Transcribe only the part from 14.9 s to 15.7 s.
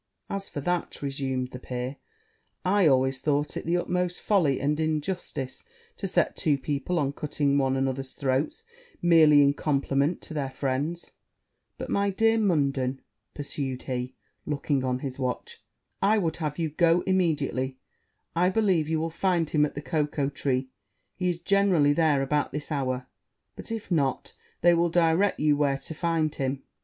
his watch,